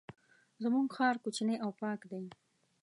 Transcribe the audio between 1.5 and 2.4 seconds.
او پاک دی.